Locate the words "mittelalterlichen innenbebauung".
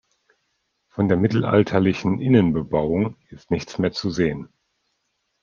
1.17-3.17